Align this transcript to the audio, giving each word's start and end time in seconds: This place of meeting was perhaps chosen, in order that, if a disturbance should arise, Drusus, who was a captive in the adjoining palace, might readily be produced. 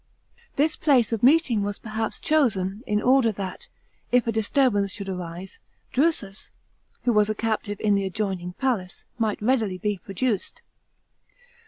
This 0.55 0.75
place 0.75 1.11
of 1.11 1.21
meeting 1.21 1.61
was 1.61 1.77
perhaps 1.77 2.19
chosen, 2.19 2.83
in 2.87 3.03
order 3.03 3.31
that, 3.33 3.67
if 4.11 4.25
a 4.25 4.31
disturbance 4.31 4.91
should 4.91 5.07
arise, 5.09 5.59
Drusus, 5.93 6.49
who 7.03 7.13
was 7.13 7.29
a 7.29 7.35
captive 7.35 7.79
in 7.79 7.93
the 7.93 8.05
adjoining 8.05 8.53
palace, 8.53 9.03
might 9.19 9.39
readily 9.43 9.77
be 9.77 9.99
produced. 9.99 10.63